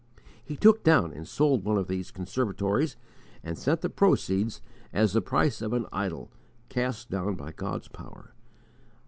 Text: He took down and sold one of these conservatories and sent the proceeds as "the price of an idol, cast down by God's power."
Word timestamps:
He 0.43 0.57
took 0.57 0.81
down 0.83 1.13
and 1.13 1.27
sold 1.27 1.63
one 1.63 1.77
of 1.77 1.87
these 1.87 2.09
conservatories 2.09 2.97
and 3.43 3.55
sent 3.55 3.81
the 3.81 3.89
proceeds 3.91 4.59
as 4.91 5.13
"the 5.13 5.21
price 5.21 5.61
of 5.61 5.73
an 5.73 5.85
idol, 5.93 6.31
cast 6.69 7.11
down 7.11 7.35
by 7.35 7.51
God's 7.51 7.87
power." 7.87 8.33